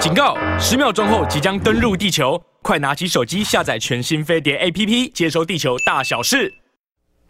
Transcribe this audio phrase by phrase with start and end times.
[0.00, 0.36] 警告！
[0.60, 6.54] 十秒钟后即将登陆地球，快拿起手机下载全新飞碟 APP，接收地球大小事。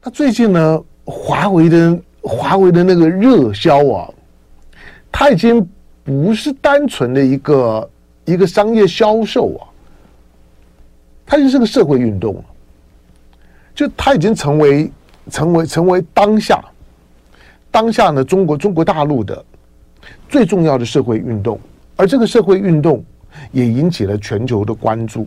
[0.02, 4.10] 那最近呢，华为的华为的那个热销啊，
[5.10, 5.66] 它已经
[6.04, 7.90] 不是单纯的一个
[8.26, 9.64] 一个商业销售啊，
[11.24, 12.44] 它就是个社会运动，
[13.74, 14.92] 就它已经成为
[15.30, 16.62] 成为成为当下
[17.70, 19.42] 当下呢中国中国大陆的
[20.28, 21.58] 最重要的社会运动。
[21.98, 23.04] 而这个社会运动
[23.50, 25.26] 也引起了全球的关注。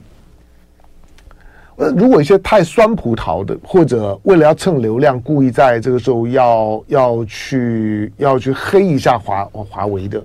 [1.76, 10.24] 呃，如果一些太酸葡萄的，或者为了要蹭流量，故意在这个时候要要去要去黑一下华华为的，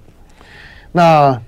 [0.92, 1.42] 那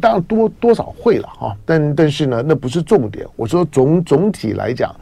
[0.00, 1.56] 当然多多少会了哈。
[1.64, 3.24] 但但是呢，那不是重点。
[3.36, 4.92] 我说总总体来讲，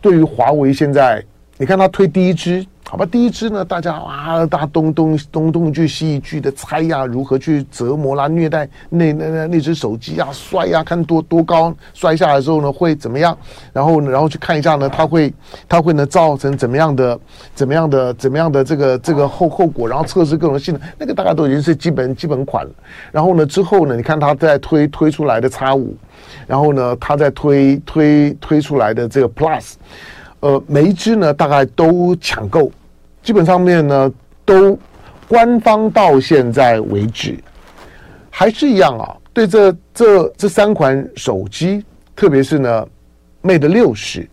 [0.00, 1.20] 对于华为现在，
[1.56, 2.64] 你看他推第一支。
[2.90, 13.36] 好吧，第一支呢，大家啊，大家东东东东一句西一句的猜呀，如何去折磨啦、虐待那那那那只手机呀、摔呀，看多多高摔下来之后呢会怎么样？
[13.74, 15.30] 然后呢，然后去看一下呢，它会
[15.68, 17.20] 它会呢造成怎么样的
[17.54, 19.86] 怎么样的怎么样的这个这个后后果？
[19.86, 22.70] 然后测试各种性能，那个大概都已经是基本基本款了。
[23.12, 25.88] 然后呢，之后呢，你看它在推推出来的 X5，
[26.46, 29.74] 然后呢，它在推推推出来的这个 Plus。
[30.40, 32.70] 呃，每一支呢，大概都抢购，
[33.28, 34.10] 基本上面呢，
[34.42, 34.78] 都
[35.28, 37.38] 官方到现在为止，
[38.30, 39.14] 还是一样啊。
[39.34, 41.84] 对这这这三款手机，
[42.16, 42.88] 特别是呢
[43.42, 44.26] ，Mate 六十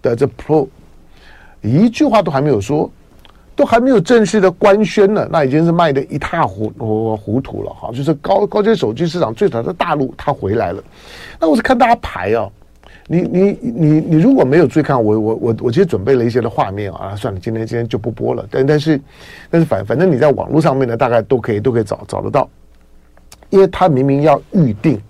[0.00, 0.66] 的这 Pro，
[1.60, 2.90] 一句话都还没有说，
[3.54, 6.72] 都还没有正式的官宣呢，那已经是卖得一塌糊
[7.18, 7.90] 糊涂了哈。
[7.92, 10.82] 就是高高阶手机市场最早的大陆，它回来了。
[11.38, 12.48] 那我是看大家排啊。
[13.10, 18.46] 你你你你如果没有注意看，我我我我其实准备了一些的画面啊，算了，今天今天就不播了。
[18.50, 19.00] 但但是
[19.50, 22.46] 但是反反正你在网络上面呢，大概都可以都可以找找得到，
[23.48, 25.00] 因为他明明要预定，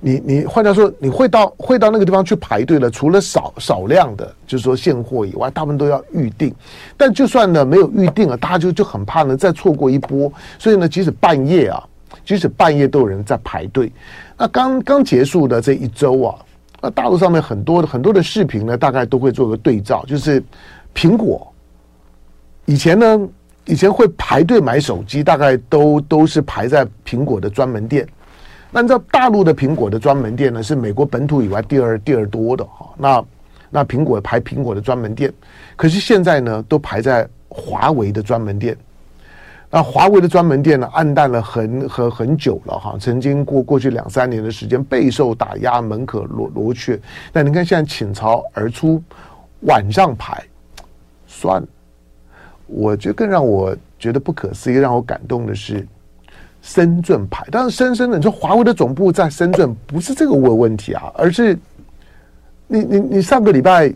[0.00, 6.52] 你你换句话说，你会到会到那个地方去排队了，除了少少量的，就是说现货以外，大部分都要预定。
[6.96, 11.80] 但就算呢没有预定啊，大家就就很怕呢再错过一波，所以呢，即使半夜啊，
[12.24, 13.92] 即使半夜都有人在排队。
[14.36, 16.34] 那刚刚结束的这一周啊。
[16.80, 20.42] 那大陆上面很多的很多的视频呢，大概都会做个对照，就是
[20.94, 21.46] 苹果
[22.64, 23.28] 以前呢，
[23.66, 28.06] 以前会排队买手机，大概都都是排在苹果的专门店。
[28.70, 32.88] 那你知道大陆的苹果的专门店呢，是美国本土以外第二第二多的哈。
[32.96, 33.24] 那
[33.68, 35.32] 那苹果排苹果的专门店，
[35.76, 38.76] 可是现在呢，都排在华为的专门店。
[39.72, 47.00] 那华为的专门店呢，暗淡了很很很久了哈，曾经过过去两三年的时间备受打压，门可罗罗雀。
[47.32, 49.00] 但你看现在倾巢而出，
[49.60, 50.42] 晚上排，
[51.24, 51.62] 算。
[52.66, 55.86] 我觉得更让我觉得不可思议、让我感动的是
[56.62, 57.46] 深圳排。
[57.48, 61.56] 但是深深的，你说华为的总部在深圳，不是这个问问题啊，而是
[62.66, 63.92] 你你你上个礼拜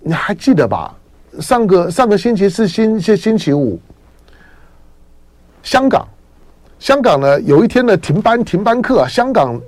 [0.00, 0.94] 你还记得吧？
[1.40, 3.80] 上个上个星期四、星星星期五。
[5.66, 6.06] 香港，
[6.78, 9.08] 香港呢，有一天呢停班停班课啊。
[9.08, 9.60] 香港，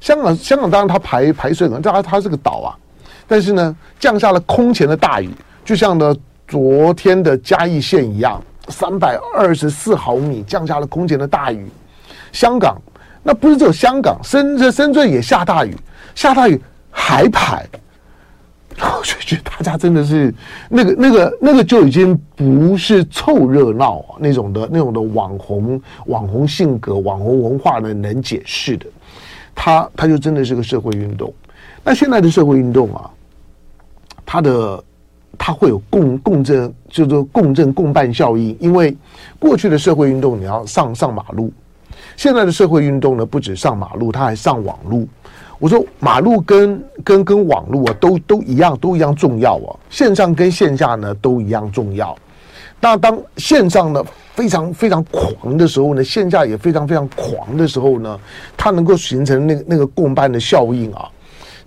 [0.00, 2.78] 香港，香港当然它排排水呢，它它是个岛啊，
[3.26, 5.28] 但是呢降下了空前的大雨，
[5.64, 6.14] 就像呢
[6.46, 11.68] 昨天的嘉义县一样，三百二十四毫米降下了空前的大雨。
[12.30, 12.80] 香港
[13.24, 15.76] 那不是只有香港，深圳深圳也下大雨，
[16.14, 16.62] 下大雨
[16.92, 17.66] 还排。
[18.78, 20.32] 我就觉得大家真的是
[20.68, 28.86] 那个、那个、那个就已经不是凑热闹那种的、那种的网红、网红性格、网红文化呢能解释的，
[29.54, 31.32] 它它就真的是个社会运动。
[31.84, 33.10] 那现在的社会运动啊，
[34.24, 34.82] 它的
[35.36, 38.56] 它会有共共振，就是共振共伴效应。
[38.60, 38.96] 因为
[39.38, 41.52] 过去的社会运动你要上上马路，
[42.16, 45.08] 现在的社会运动呢不止上马路，它还上网路。
[45.60, 49.76] 我说马路跟跟跟网络啊，都都一样，都一样重要啊。
[49.90, 52.16] 线上跟线下呢，都一样重要。
[52.80, 54.02] 那当线上呢
[54.34, 58.18] 非常非常狂的时候呢，线下也非常非常狂的时候呢，
[58.56, 61.06] 它能够形成那个那个共伴的效应啊。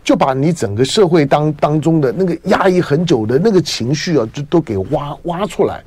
[0.03, 5.81] 就把你整个社会当当中的那个压抑很久的那个情绪啊，就都给挖挖出来。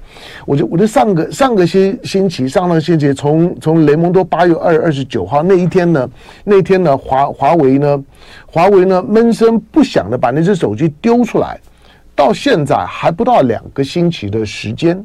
[0.47, 6.09] 我就我就上个上个星星期上个星期从从雷蒙多八月二二十九号那一天呢，
[6.45, 8.05] 那天呢华华为呢
[8.47, 11.61] 华为呢闷声不响的把那只手机丢出来，
[12.15, 15.05] 到现在还不到两个星期的时间，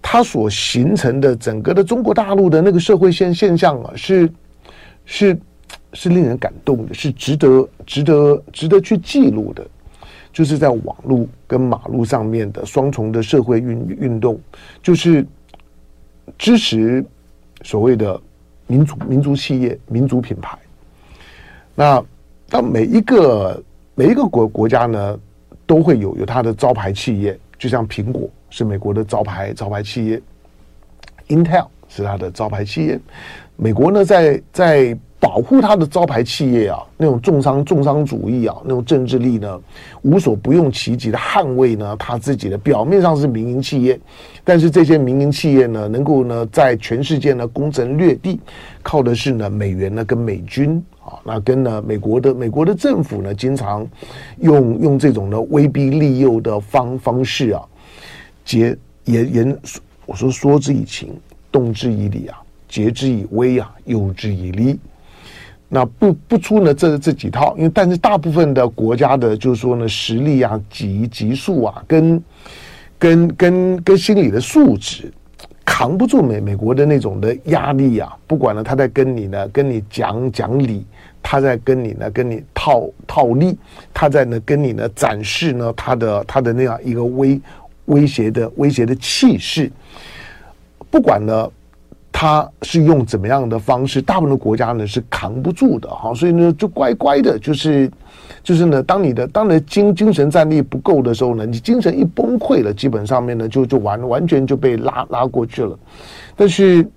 [0.00, 4.32] 它所形成的整个的中国大陆的那个社会现现象啊，是
[5.04, 5.38] 是。
[5.92, 9.66] 是令人感动的，是值得、值得、值得去记录的，
[10.32, 14.40] 就是在网络跟马路上面的双重的社会运运动，
[14.82, 15.26] 就是
[16.38, 17.04] 支持
[17.62, 18.20] 所谓的
[18.66, 20.58] 民族、民族企业、民族品牌，
[21.74, 22.02] 那
[22.48, 23.62] 当每一个
[23.94, 25.18] 每一个国国家呢，
[25.66, 30.20] 都会有有它的招牌企业，就像苹果是美国的招牌招牌企业
[31.28, 32.98] ，Intel 是它的招牌企业。
[33.56, 39.60] 美国呢，在在保护他的招牌企业啊，那种重商重商主义啊，那种政治力呢，
[40.02, 43.96] 无所不用其极的捍卫呢，他自己的表面上是民营企业，
[44.42, 48.40] 但是这些民营企业呢，能够呢，在全世界呢攻城略地，
[48.82, 53.86] 靠的是呢美元呢跟美军啊，那跟呢美国的美国的政府呢，经常
[54.40, 57.62] 用用这种呢威逼利诱的方方式啊，
[58.44, 59.58] 结言言
[60.04, 61.14] 我说说之以情，
[61.52, 62.36] 动之以理啊。
[62.68, 64.78] 结之以威啊，诱之以利，
[65.74, 72.22] 那不不出呢这这几套，因为但是大部分的国家的，就是说呢实力啊、级级数啊，跟
[72.98, 75.10] 跟跟跟心理的素质，
[75.64, 78.14] 扛不住美美国的那种的压力啊。
[78.26, 80.84] 不管呢他在跟你呢跟你讲讲理，
[81.22, 83.56] 他在跟你呢跟你套套利，
[83.94, 87.40] 他在呢跟你呢展示呢他的他的那样一个威
[87.86, 89.72] 威胁的威胁的气势，
[90.90, 91.50] 不管呢。
[92.22, 94.00] 他是用怎么样的方式？
[94.00, 97.90] 大部分的国家呢是扛不住的哈，所以呢就乖乖的，就是
[98.44, 105.76] 就是呢，当你的当你的精精神战力不够的时候呢，你精神一崩溃了，基本上面呢就就完完全就被拉拉过去了。
[106.36, 106.88] 但是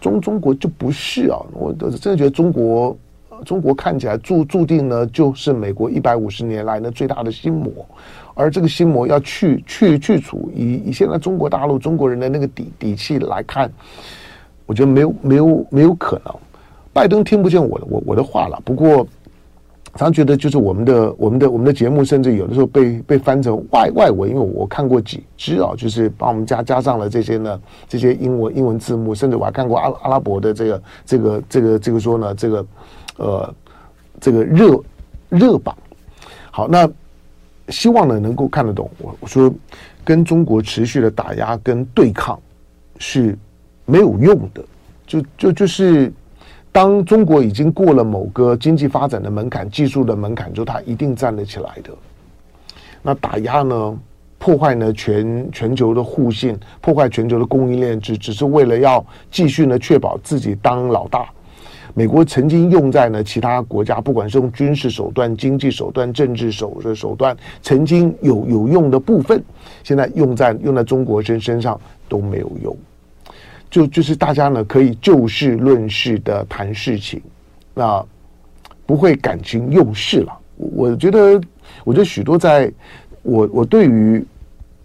[0.00, 2.98] 中中国就不是啊，我真的觉得中国
[3.44, 7.70] 中国看起来注注定呢就是美国一百五十年来呢最大的心魔，
[8.34, 13.70] 而这个心魔要去去去除，以以现在中国大陆中国人的那个底底气来看。
[14.66, 16.34] 我觉得没有没有没有可能，
[16.92, 18.60] 拜登听不见我的我我的话了。
[18.64, 19.06] 不过，
[19.94, 32.66] 常觉得就是我们的我们的我们的节目，甚至有的时候被被翻成外外文，因为我看过几支啊，就是帮我们加加上了这些呢这些英文英文字幕，甚至我还看过阿阿拉伯的这个这个这个这个说呢这个
[33.18, 33.54] 呃
[34.20, 34.82] 这个热
[35.28, 35.76] 热榜。
[36.50, 36.90] 好，那
[37.68, 39.52] 希望呢能够看得懂我我说
[40.04, 42.38] 跟中国持续的打压跟对抗
[42.98, 43.38] 是。
[43.86, 44.62] 没有用的，
[45.06, 46.12] 就就就是，
[46.72, 51.90] 当中国已经过了某个经济发展的门槛、技术的门槛之后，它一定站得起来的。
[53.00, 53.98] 那打压呢，
[54.38, 61.26] 破坏呢全全球的互信，破坏全球的供应链，只只是为了要继续呢确保自己当老大。
[61.94, 69.42] 美国曾经用在呢其他国家，不管是用军事手段、经济手段、政治手的手段，曾经有有用的部分，
[69.82, 72.76] 现在用在用在中国身身上都没有用。
[73.70, 77.20] 就就是大家呢可以就事论事的谈事情，
[77.74, 78.04] 那
[78.86, 80.32] 不会感情用事了。
[80.56, 81.40] 我觉得，
[81.84, 82.72] 我觉得许多在
[83.22, 84.24] 我我对于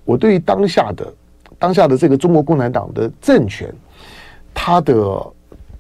[0.04, 1.14] 我对于当下的
[1.60, 3.74] 当下的这个中国共产党的政权，
[4.54, 5.28] 他的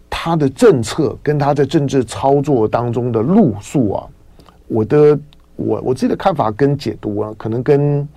[0.10, 4.08] 他的政策跟他在政治操作当中的路数啊，
[4.68, 5.20] 我的
[5.62, 8.08] 我我自己的看法跟解读啊，可能跟。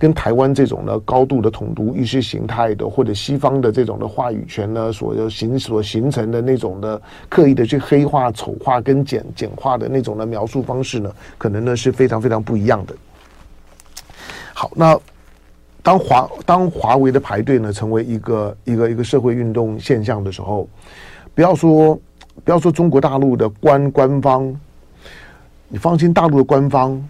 [0.00, 6.98] 跟台湾这种呢高度的统独意识形态的，或者西方的这种的话语权呢，所形所形成的那种的
[7.28, 12.94] 刻意的去黑化、丑化跟简简化的那种的描述方式呢，可能呢是非常非常不一样的。
[14.54, 14.98] 好，那
[15.82, 20.66] 当华当华为的排队呢成为一个一个一个社会运动现象的时候，
[21.34, 21.94] 不要说
[22.42, 24.58] 不要说中国大陆的官官方，
[25.70, 27.02] 你放心，大陆的官方。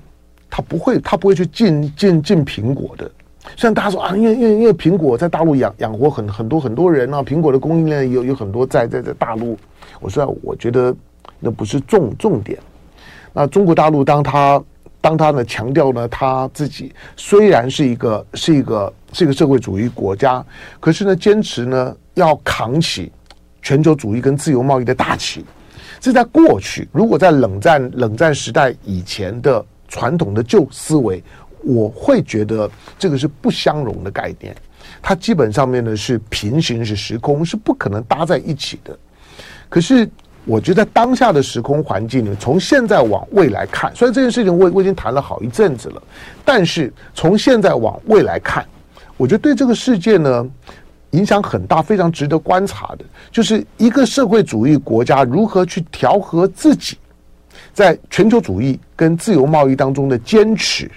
[0.53, 3.09] 他不会，他不会去进进进苹果的。
[3.57, 9.57] 虽然大家说啊，因为因为因为苹果在大陆养养活很很多很多人啊，苹果的供应链有有很多在在在大陆。
[10.01, 10.93] 我说我觉得
[11.39, 12.59] 那不是重重点。
[13.33, 14.61] 那中国大陆当他
[15.01, 20.45] 当他呢强调呢他自己虽然是一个是一个是一个社会主义国家，
[20.81, 23.13] 可是呢坚持呢要扛起
[23.63, 25.45] 全球主义跟自由贸易的大旗。
[26.01, 29.65] 这在过去，如果在冷战冷战时代以前的。
[29.93, 31.21] 传统的旧思维，
[31.65, 34.55] 我会觉得这个是不相容的概念，
[35.03, 38.97] 它基本上面呢是平行是时空，是不可能搭在一起的。
[39.69, 40.09] 可是
[40.45, 46.01] 我觉得当下的时空环境呢，从现在往未来看，虽然这件事情我我已经谈了好一阵子了，
[46.45, 48.65] 但是从现在往未来看，
[49.17, 50.49] 我觉得对这个世界呢
[51.11, 56.97] 影响很大，非常值得观察的，就是一个社会主义国家如何去调和自己。
[57.73, 60.91] 在全球主义跟自由贸易当中的坚持，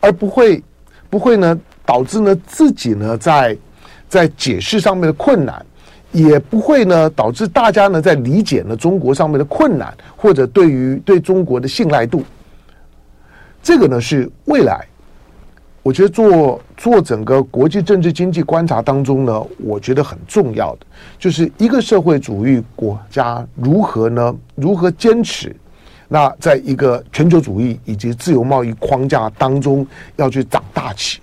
[0.00, 0.62] 而不会
[1.08, 3.56] 不会呢导致呢自己呢在
[4.08, 5.64] 在解释上面的困难，
[6.12, 12.24] 也不会呢导致大家呢在理解呢中国上面的困难，或者对于对中国的信赖度，
[13.62, 14.86] 这个呢是未来，
[15.82, 20.86] 我觉得做做整个国际政治经济观察当中呢，我觉得很重要的，
[21.18, 25.54] 就是一个社会主义国家如何呢如何坚持。
[26.06, 31.20] 那在一个全球主义以及自由贸易框架当中要去长大起。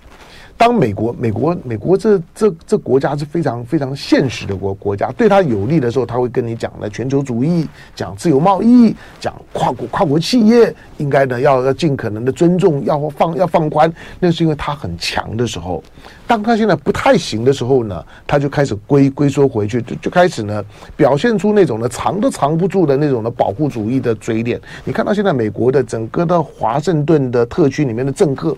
[0.58, 15.80] 当美国、美国、美国这这这国家是非常非常现实的国国家，对他有利的时候，他会跟你讲呢全球主义，讲自由贸易，讲跨国跨国企业应该呢要要尽可能的尊重，要放要放宽，那是因为他很强的时候。
[16.26, 20.62] 当他现在不太行的时候呢，他就开始龟龟缩回去，就就开始呢
[20.96, 24.60] 表现出那种呢藏都藏不住的那种的保护主义的嘴脸。
[24.84, 28.56] 你看到现在美国的整个的华盛顿的特区里面的政客。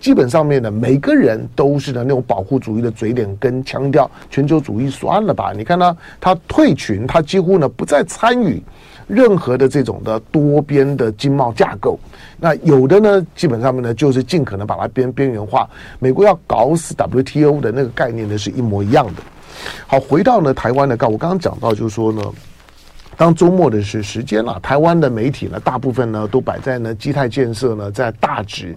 [0.00, 5.52] 基本上面呢，每个人都是的那种保护主义的嘴脸跟腔调，全球主义算了吧。
[5.56, 8.62] 你看他，他退群，他几乎呢不再参与
[9.06, 11.98] 任何的这种的多边的经贸架构。
[12.38, 15.68] 那有的呢，基本上面呢就是尽可能把它边边缘化。
[15.98, 19.22] 美国要搞死 WTO 的那个概念呢是一模一样的。
[19.86, 22.22] 好，回到呢台湾的告，我刚刚讲到就是说呢，
[23.16, 28.76] 当周末的是时间了，台湾的媒体呢大部分呢都摆在呢基泰建设呢在大直。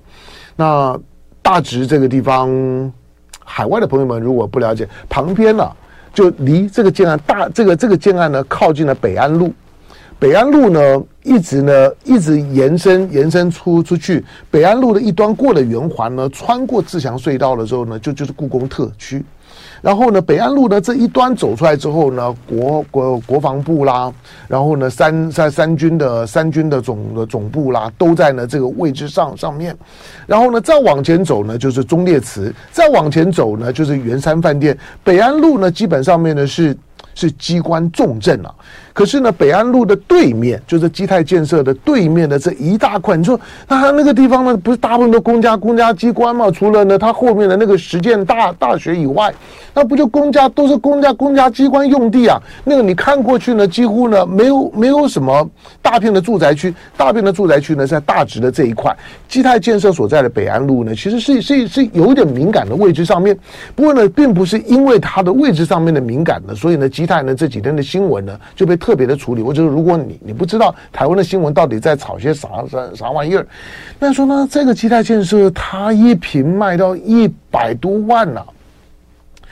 [0.58, 1.00] 那
[1.42, 2.92] 大直这个地方，
[3.46, 5.66] 海外的朋友们如果不了解，旁边呢、
[6.14, 9.54] 就离这个建案大这个这个建案呢靠近了北安路，
[10.20, 19.24] 北安路呢一直呢一直延伸延伸出出去，北安路的一端过了圆环呢，穿过自强隧道的时候呢，就就是故宫特区。
[19.81, 24.12] 然后呢，北安路呢这一端走出来之后呢，国国国防部啦，
[24.48, 29.75] 然后呢三三三军的三军的总的总部啦，都在呢这个位置上上面。
[30.25, 34.77] 然后呢再往前走呢就是忠烈祠，再往前走呢就是圆山饭店。
[35.03, 36.75] 北安路呢基本上面呢是
[37.13, 38.53] 是机关重镇啊。
[38.98, 46.50] 可是呢，北安路的对面就是基泰建设的对面的这一大块，你说那他那个地方呢，不是大部分都公家公家机关吗？
[46.50, 49.32] 除了呢，他后面的那个实践大大学以外，
[49.72, 52.42] 那不就公家都是公家公家机关用地啊？
[52.63, 55.48] 那个你看过去呢，几乎呢没有没有什么
[55.80, 58.92] 大片的住宅区，大片的住宅区呢在大直的这一块，
[59.30, 63.38] 基泰建设所在的北安路呢，其实是是是有一点敏感的位置上面。
[63.75, 68.75] 不过呢，并不是因为它的位置上面的敏感呢，所以呢，基泰呢这几天的新闻呢就被。
[68.88, 73.46] 特别的处理，或者如果你你不知道台湾的新闻到底在炒些啥啥啥玩意儿，
[74.00, 78.48] 那说呢，这个基泰建设它一坪卖到一百多万呢、啊，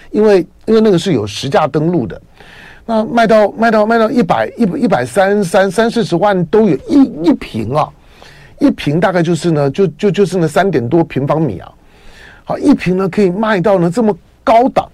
[0.10, 2.22] 因为因为那个是有实价登录的，
[2.86, 7.89] 那卖到卖到卖到一百一一百三三三四十万都有一一坪啊，
[8.60, 11.70] 一坪大概就是呢就就就是那三点多平方米啊，
[12.46, 14.89] 好一瓶呢可以卖到呢这么高档，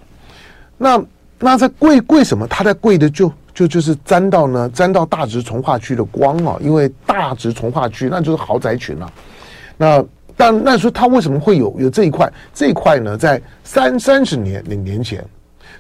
[0.80, 1.00] 那
[1.38, 2.48] 那在贵贵什么？
[2.48, 3.32] 它在贵的就。
[3.54, 9.12] 就就是沾到呢，沾到大直从化区的光啊，因为大直从化区那就是豪宅群啊。
[9.78, 10.04] 那
[10.38, 12.32] 但那说他为什么会有有这一块？
[12.54, 15.24] 这一块呢，在三三十年年年前，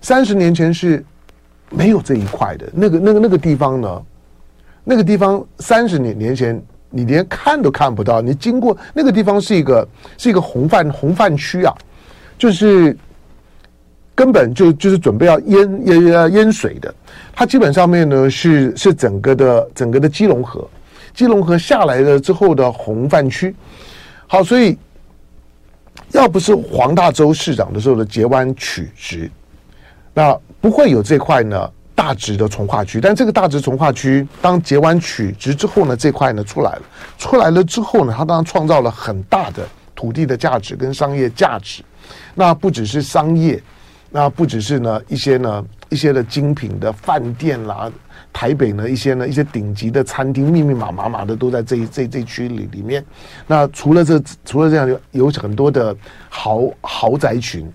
[0.01, 1.03] 三十年前是
[1.69, 2.69] 没有这一块的。
[2.73, 4.01] 那个那个那个地方呢，
[4.83, 8.21] 那个地方三十年年前你连看都看不到。
[8.21, 9.87] 你经过那个地方是一个
[10.17, 11.73] 是一个红饭红饭区啊，
[12.37, 12.95] 就是。
[14.21, 16.93] 根本就就是准备要淹淹淹水的，
[17.33, 20.69] 它基本上面呢是是整个的整个的基隆河，
[21.11, 23.55] 基隆河下来了之后的洪泛区，
[24.27, 24.77] 好，所以
[26.11, 29.27] 要不是黄大洲市长的时候的截弯取直，
[30.13, 33.01] 那不会有这块呢大直的从化区。
[33.01, 36.81] 但这个大直从化区当截弯取直之后呢，这块呢出来了，
[37.17, 41.81] 出来了之后呢，它当然创造了很大的土地的价值跟商业价值。
[42.35, 43.59] 那不只是商业。
[44.13, 47.89] 那不只是呢一些呢一些的精品的饭店啦，
[48.33, 53.05] 台北呢一些呢一些顶级的餐厅，密密麻麻麻的都在这一这这区里里面。
[53.47, 55.95] 那除了这除了这样，有有很多的
[56.27, 57.65] 豪豪宅群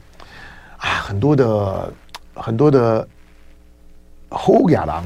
[0.76, 1.92] 啊，很多的
[2.34, 3.08] 很多的
[4.28, 5.02] 后亚郎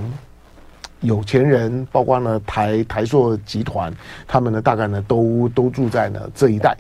[1.01, 3.95] 有钱人，包括呢台台塑集团，
[4.27, 6.77] 他们呢大概呢都都住在呢这一带。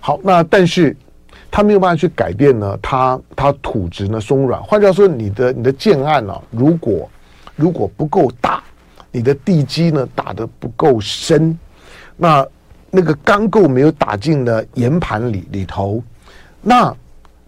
[0.00, 0.96] 好，那但是。
[1.56, 4.60] 他没有办法去改变呢，他他土质呢松软。
[4.60, 7.08] 换句话说，你的你的建案呢、啊，如果
[7.54, 8.60] 如果不够大，
[9.12, 11.56] 你的地基呢打得不够深，
[12.16, 12.44] 那
[12.90, 16.02] 那个钢构没有打进呢岩盘里里头，
[16.60, 16.92] 那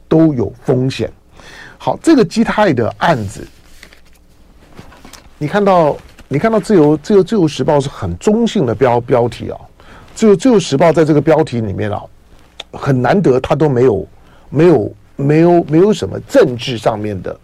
[0.06, 1.10] 都有风险。
[1.76, 3.44] 好，这个基泰的案子，
[5.36, 5.96] 你看到
[6.28, 9.58] 你看到自由自由自由时报是很中性的标标题啊，
[10.14, 12.00] 自由自由时报在这个标题里面啊。
[12.76, 14.06] 很难得，他都没有，
[14.50, 17.37] 没有，没有，没有什么政治上面的，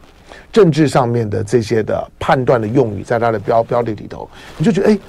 [0.53, 4.93] 政治上面的这些的判断的用语，在他的标标题里头，你就觉得哎，《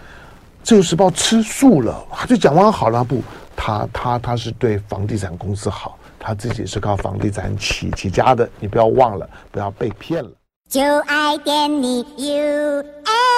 [0.64, 3.22] 自由时报》吃素了，他就讲完好了不？
[3.56, 10.32] 他他他是对房地产公司好，他自己是靠房地产起起家的，你不要忘了，不要被骗了。
[10.70, 13.33] 就爱点你 UFO